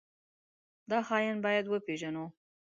دا 0.89 0.99
خاين 1.07 1.37
بايد 1.43 1.65
وپېژنو. 1.69 2.25